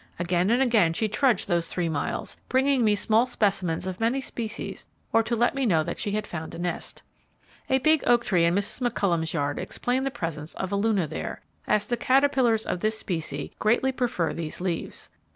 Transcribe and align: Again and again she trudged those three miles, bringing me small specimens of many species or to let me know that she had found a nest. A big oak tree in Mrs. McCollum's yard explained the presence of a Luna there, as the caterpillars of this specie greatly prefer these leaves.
Again 0.17 0.49
and 0.49 0.63
again 0.63 0.93
she 0.93 1.07
trudged 1.07 1.47
those 1.47 1.67
three 1.67 1.87
miles, 1.87 2.35
bringing 2.49 2.83
me 2.83 2.95
small 2.95 3.27
specimens 3.27 3.85
of 3.85 3.99
many 3.99 4.19
species 4.19 4.87
or 5.13 5.21
to 5.21 5.35
let 5.35 5.53
me 5.53 5.63
know 5.63 5.83
that 5.83 5.99
she 5.99 6.09
had 6.13 6.25
found 6.25 6.55
a 6.55 6.57
nest. 6.57 7.03
A 7.69 7.77
big 7.77 8.03
oak 8.07 8.25
tree 8.25 8.45
in 8.45 8.55
Mrs. 8.55 8.81
McCollum's 8.91 9.35
yard 9.35 9.59
explained 9.59 10.07
the 10.07 10.09
presence 10.09 10.55
of 10.55 10.71
a 10.71 10.75
Luna 10.75 11.05
there, 11.05 11.41
as 11.67 11.85
the 11.85 11.97
caterpillars 11.97 12.65
of 12.65 12.79
this 12.79 12.97
specie 12.97 13.53
greatly 13.59 13.91
prefer 13.91 14.33
these 14.33 14.59
leaves. 14.59 15.07